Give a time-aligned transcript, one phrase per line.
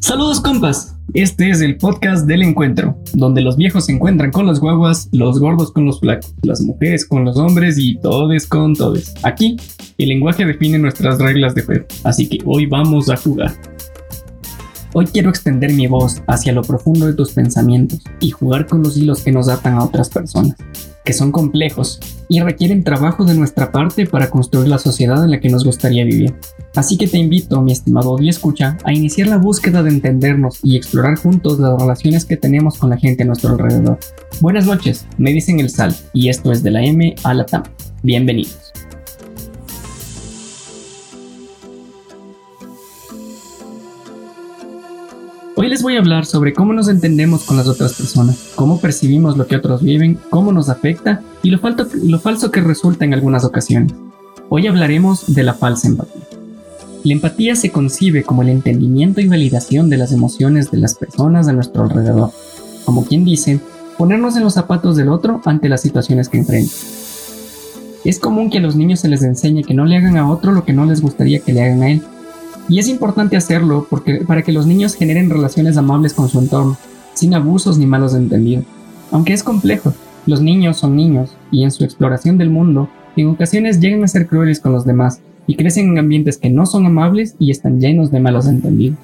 [0.00, 4.58] Saludos compas, este es el podcast del encuentro, donde los viejos se encuentran con los
[4.58, 9.14] guaguas, los gordos con los flacos, las mujeres con los hombres y todes con todes.
[9.22, 9.56] Aquí,
[9.98, 13.52] el lenguaje define nuestras reglas de juego, así que hoy vamos a jugar.
[14.94, 18.96] Hoy quiero extender mi voz hacia lo profundo de tus pensamientos y jugar con los
[18.96, 20.56] hilos que nos atan a otras personas,
[21.04, 22.00] que son complejos
[22.30, 26.04] y requieren trabajo de nuestra parte para construir la sociedad en la que nos gustaría
[26.04, 26.34] vivir.
[26.76, 30.76] Así que te invito, mi estimado y escucha, a iniciar la búsqueda de entendernos y
[30.76, 33.98] explorar juntos las relaciones que tenemos con la gente a nuestro alrededor.
[34.40, 37.64] Buenas noches, me dicen el Sal y esto es de la M a la TAM.
[38.02, 38.69] Bienvenidos.
[45.62, 49.36] Hoy les voy a hablar sobre cómo nos entendemos con las otras personas, cómo percibimos
[49.36, 53.92] lo que otros viven, cómo nos afecta y lo, falso que resulta en algunas ocasiones.
[54.48, 56.22] Hoy hablaremos de la falsa empatía.
[57.04, 61.46] La empatía se concibe como el entendimiento y validación de las emociones de las personas
[61.46, 62.30] a nuestro alrededor.
[62.86, 63.60] Como quien dice,
[63.98, 66.72] ponernos en los zapatos del otro ante las situaciones que enfrenta.
[68.06, 70.52] Es común que a los niños se les enseñe que no le hagan a otro
[70.52, 72.02] lo que no les gustaría que le hagan a él,
[72.70, 76.78] y es importante hacerlo porque, para que los niños generen relaciones amables con su entorno,
[77.14, 78.64] sin abusos ni malos entendidos.
[79.10, 79.92] Aunque es complejo,
[80.24, 84.28] los niños son niños y en su exploración del mundo, en ocasiones llegan a ser
[84.28, 88.12] crueles con los demás y crecen en ambientes que no son amables y están llenos
[88.12, 88.98] de malos entendidos.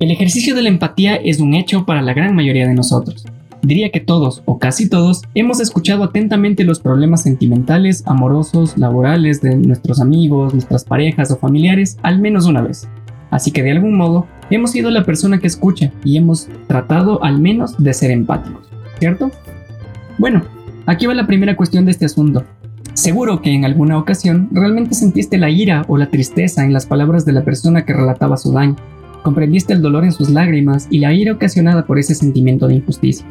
[0.00, 3.24] El ejercicio de la empatía es un hecho para la gran mayoría de nosotros,
[3.62, 9.54] Diría que todos, o casi todos, hemos escuchado atentamente los problemas sentimentales, amorosos, laborales de
[9.54, 12.88] nuestros amigos, nuestras parejas o familiares al menos una vez.
[13.30, 17.40] Así que de algún modo, hemos sido la persona que escucha y hemos tratado al
[17.40, 19.30] menos de ser empáticos, ¿cierto?
[20.18, 20.42] Bueno,
[20.86, 22.44] aquí va la primera cuestión de este asunto.
[22.94, 27.24] Seguro que en alguna ocasión realmente sentiste la ira o la tristeza en las palabras
[27.24, 28.74] de la persona que relataba su daño.
[29.22, 33.24] Comprendiste el dolor en sus lágrimas y la ira ocasionada por ese sentimiento de injusticia.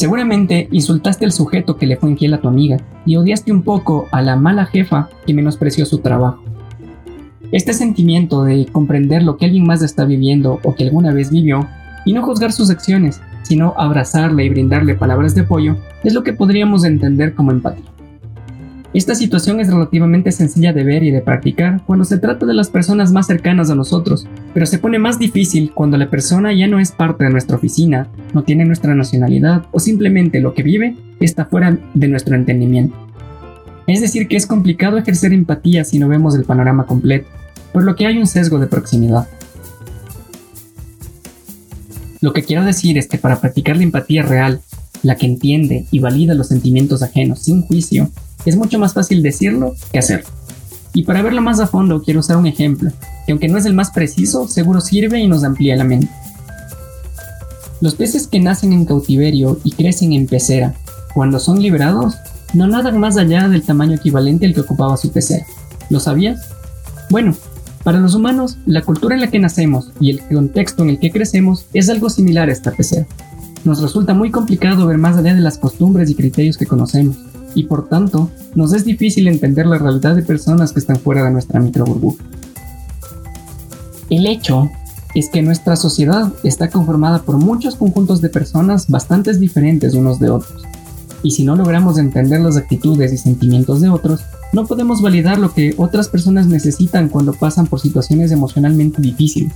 [0.00, 4.08] Seguramente insultaste al sujeto que le fue infiel a tu amiga y odiaste un poco
[4.12, 6.42] a la mala jefa que menospreció su trabajo.
[7.52, 11.68] Este sentimiento de comprender lo que alguien más está viviendo o que alguna vez vivió
[12.06, 16.32] y no juzgar sus acciones, sino abrazarle y brindarle palabras de apoyo, es lo que
[16.32, 17.84] podríamos entender como empatía.
[18.92, 22.70] Esta situación es relativamente sencilla de ver y de practicar cuando se trata de las
[22.70, 26.80] personas más cercanas a nosotros, pero se pone más difícil cuando la persona ya no
[26.80, 31.44] es parte de nuestra oficina, no tiene nuestra nacionalidad o simplemente lo que vive está
[31.44, 32.96] fuera de nuestro entendimiento.
[33.86, 37.28] Es decir, que es complicado ejercer empatía si no vemos el panorama completo,
[37.72, 39.28] por lo que hay un sesgo de proximidad.
[42.20, 44.60] Lo que quiero decir es que para practicar la empatía real,
[45.04, 48.10] la que entiende y valida los sentimientos ajenos sin juicio,
[48.44, 50.28] es mucho más fácil decirlo que hacerlo.
[50.92, 52.90] Y para verlo más a fondo quiero usar un ejemplo,
[53.26, 56.10] que aunque no es el más preciso, seguro sirve y nos amplía la mente.
[57.80, 60.74] Los peces que nacen en cautiverio y crecen en pecera,
[61.14, 62.16] cuando son liberados,
[62.52, 65.46] no nadan más allá del tamaño equivalente al que ocupaba su pecera.
[65.88, 66.40] ¿Lo sabías?
[67.08, 67.34] Bueno,
[67.84, 71.10] para los humanos, la cultura en la que nacemos y el contexto en el que
[71.10, 73.06] crecemos es algo similar a esta pecera.
[73.64, 77.16] Nos resulta muy complicado ver más allá de las costumbres y criterios que conocemos
[77.54, 81.30] y por tanto nos es difícil entender la realidad de personas que están fuera de
[81.30, 82.24] nuestra microburbuja.
[84.08, 84.70] El hecho
[85.14, 90.30] es que nuestra sociedad está conformada por muchos conjuntos de personas bastante diferentes unos de
[90.30, 90.62] otros,
[91.22, 94.20] y si no logramos entender las actitudes y sentimientos de otros,
[94.52, 99.52] no podemos validar lo que otras personas necesitan cuando pasan por situaciones emocionalmente difíciles.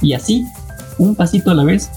[0.00, 0.46] Y así,
[0.98, 1.90] un pasito a la vez,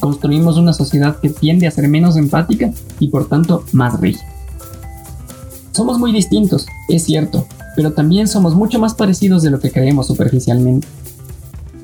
[0.00, 4.31] construimos una sociedad que tiende a ser menos empática y por tanto más rígida.
[5.72, 7.46] Somos muy distintos, es cierto,
[7.76, 10.86] pero también somos mucho más parecidos de lo que creemos superficialmente.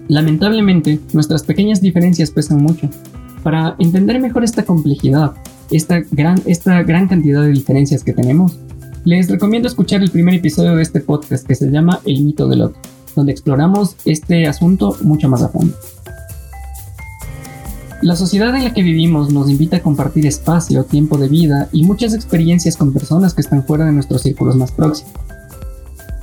[0.09, 2.89] Lamentablemente, nuestras pequeñas diferencias pesan mucho.
[3.43, 5.33] Para entender mejor esta complejidad,
[5.71, 8.59] esta gran, esta gran cantidad de diferencias que tenemos,
[9.05, 12.63] les recomiendo escuchar el primer episodio de este podcast que se llama El mito del
[12.63, 12.81] otro,
[13.17, 15.75] donde exploramos este asunto mucho más a fondo.
[18.01, 21.83] La sociedad en la que vivimos nos invita a compartir espacio, tiempo de vida y
[21.85, 25.13] muchas experiencias con personas que están fuera de nuestros círculos más próximos.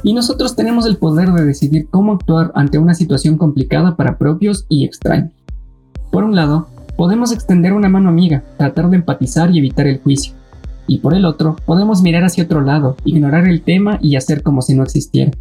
[0.02, 4.66] Y nosotros tenemos el poder de decidir cómo actuar ante una situación complicada para propios
[4.70, 5.32] y extraños.
[6.14, 10.34] Por un lado, podemos extender una mano amiga, tratar de empatizar y evitar el juicio.
[10.88, 14.62] Y por el otro, podemos mirar hacia otro lado, ignorar el tema y hacer como
[14.62, 15.32] si no existiera.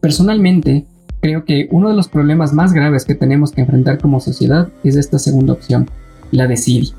[0.00, 0.84] Personalmente,
[1.24, 4.94] Creo que uno de los problemas más graves que tenemos que enfrentar como sociedad es
[4.94, 5.88] esta segunda opción,
[6.32, 6.90] la de Siri.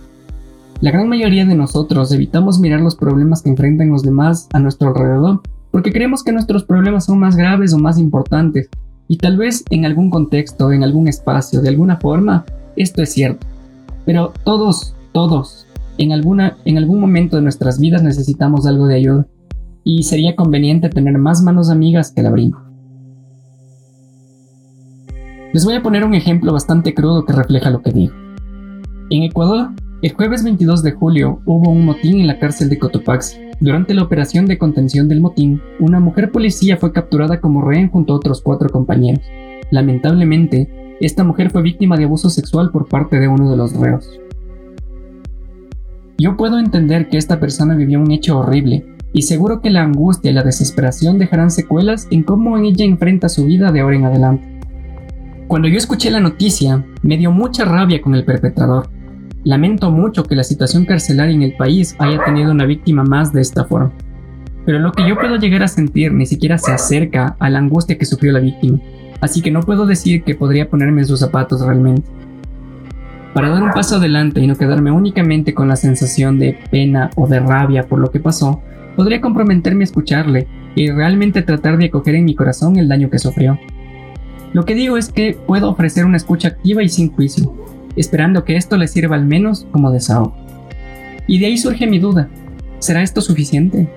[0.81, 4.87] La gran mayoría de nosotros evitamos mirar los problemas que enfrentan los demás a nuestro
[4.87, 8.67] alrededor porque creemos que nuestros problemas son más graves o más importantes,
[9.07, 12.45] y tal vez en algún contexto, en algún espacio, de alguna forma,
[12.75, 13.45] esto es cierto.
[14.07, 15.67] Pero todos, todos,
[15.99, 19.27] en, alguna, en algún momento de nuestras vidas necesitamos algo de ayuda,
[19.83, 22.64] y sería conveniente tener más manos amigas que la brinco.
[25.55, 28.13] Les voy a poner un ejemplo bastante crudo que refleja lo que digo.
[29.09, 29.69] En Ecuador,
[30.01, 33.37] el jueves 22 de julio hubo un motín en la cárcel de Cotopaxi.
[33.61, 38.11] Durante la operación de contención del motín, una mujer policía fue capturada como rehén junto
[38.11, 39.23] a otros cuatro compañeros.
[39.71, 44.09] Lamentablemente, esta mujer fue víctima de abuso sexual por parte de uno de los reos.
[46.17, 50.31] Yo puedo entender que esta persona vivió un hecho horrible, y seguro que la angustia
[50.31, 54.54] y la desesperación dejarán secuelas en cómo ella enfrenta su vida de ahora en adelante.
[55.47, 58.89] Cuando yo escuché la noticia, me dio mucha rabia con el perpetrador.
[59.43, 63.41] Lamento mucho que la situación carcelaria en el país haya tenido una víctima más de
[63.41, 63.91] esta forma.
[64.65, 67.95] Pero lo que yo puedo llegar a sentir ni siquiera se acerca a la angustia
[67.95, 68.79] que sufrió la víctima,
[69.21, 72.09] así que no puedo decir que podría ponerme en sus zapatos realmente.
[73.35, 77.27] Para dar un paso adelante y no quedarme únicamente con la sensación de pena o
[77.27, 78.63] de rabia por lo que pasó,
[78.95, 83.19] podría comprometerme a escucharle y realmente tratar de acoger en mi corazón el daño que
[83.19, 83.59] sufrió.
[84.55, 87.53] Lo que digo es que puedo ofrecer una escucha activa y sin juicio,
[87.97, 90.33] esperando que esto le sirva al menos como desahogo.
[91.27, 92.29] Y de ahí surge mi duda,
[92.79, 93.89] ¿será esto suficiente?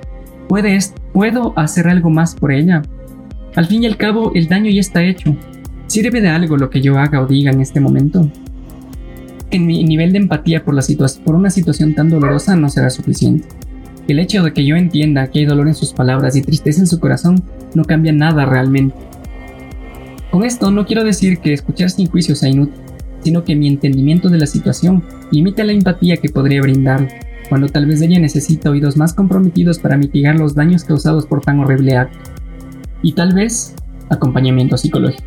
[0.49, 2.83] ¿Puedo hacer algo más por ella?
[3.55, 5.37] Al fin y al cabo, el daño ya está hecho.
[5.87, 8.29] ¿Sirve de algo lo que yo haga o diga en este momento?
[9.53, 10.75] En mi nivel de empatía por,
[11.37, 13.47] una situación tan dolorosa no será suficiente.
[14.09, 16.89] El hecho de que yo entienda que hay dolor en sus palabras y tristeza en
[16.89, 17.45] su corazón
[17.77, 18.97] no cambia nada realmente.
[20.31, 22.81] Con esto no quiero decir que escuchar sin juicio sea inútil,
[23.21, 27.09] sino que mi entendimiento de la situación limita la empatía que podría brindar,
[27.49, 31.61] cuando tal vez ella necesita oídos más comprometidos para mitigar los daños causados por tan
[31.61, 32.19] horrible acto.
[33.03, 33.75] Y tal vez
[34.11, 35.25] acompañamiento psicológico.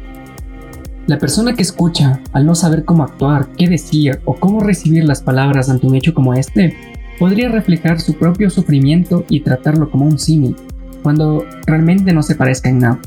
[1.07, 5.21] La persona que escucha, al no saber cómo actuar, qué decir o cómo recibir las
[5.21, 6.75] palabras ante un hecho como este,
[7.17, 10.55] podría reflejar su propio sufrimiento y tratarlo como un símil,
[11.01, 13.01] cuando realmente no se parezca en nada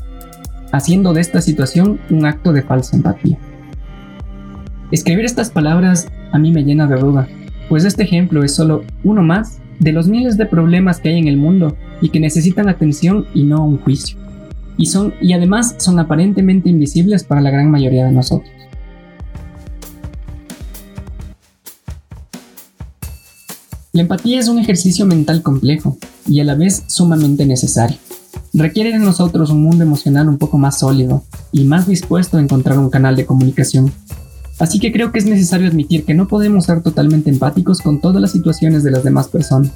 [0.75, 3.37] haciendo de esta situación un acto de falsa empatía.
[4.91, 7.27] Escribir estas palabras a mí me llena de duda,
[7.69, 11.27] pues este ejemplo es solo uno más de los miles de problemas que hay en
[11.27, 14.17] el mundo y que necesitan atención y no un juicio.
[14.77, 18.51] Y, son, y además son aparentemente invisibles para la gran mayoría de nosotros.
[23.93, 27.97] La empatía es un ejercicio mental complejo y a la vez sumamente necesario
[28.57, 32.79] requiere de nosotros un mundo emocional un poco más sólido y más dispuesto a encontrar
[32.79, 33.91] un canal de comunicación.
[34.59, 38.21] Así que creo que es necesario admitir que no podemos ser totalmente empáticos con todas
[38.21, 39.71] las situaciones de las demás personas,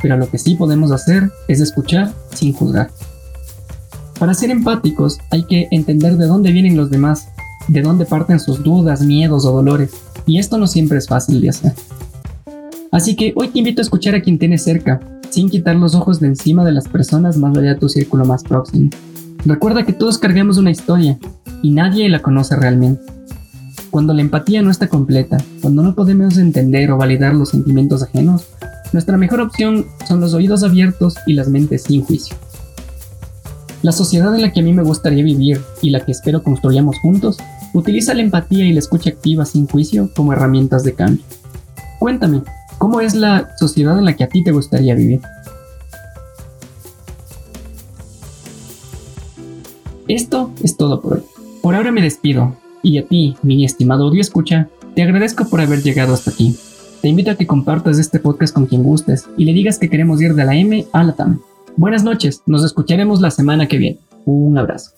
[0.00, 2.90] pero lo que sí podemos hacer es escuchar sin juzgar.
[4.18, 7.28] Para ser empáticos hay que entender de dónde vienen los demás,
[7.66, 9.90] de dónde parten sus dudas, miedos o dolores,
[10.26, 11.74] y esto no siempre es fácil de hacer.
[12.92, 15.00] Así que hoy te invito a escuchar a quien tienes cerca,
[15.32, 18.42] sin quitar los ojos de encima de las personas más allá de tu círculo más
[18.42, 18.90] próximo.
[19.44, 21.18] Recuerda que todos cargamos una historia
[21.62, 23.02] y nadie la conoce realmente.
[23.90, 28.46] Cuando la empatía no está completa, cuando no podemos entender o validar los sentimientos ajenos,
[28.92, 32.36] nuestra mejor opción son los oídos abiertos y las mentes sin juicio.
[33.82, 36.98] La sociedad en la que a mí me gustaría vivir y la que espero construyamos
[37.00, 37.38] juntos
[37.74, 41.24] utiliza la empatía y la escucha activa sin juicio como herramientas de cambio.
[41.98, 42.42] Cuéntame,
[42.82, 45.20] ¿Cómo es la sociedad en la que a ti te gustaría vivir?
[50.08, 51.22] Esto es todo por hoy.
[51.62, 55.84] Por ahora me despido, y a ti, mi estimado audio escucha, te agradezco por haber
[55.84, 56.56] llegado hasta aquí.
[57.02, 60.20] Te invito a que compartas este podcast con quien gustes y le digas que queremos
[60.20, 61.40] ir de la M a la TAM.
[61.76, 64.00] Buenas noches, nos escucharemos la semana que viene.
[64.24, 64.90] Un abrazo.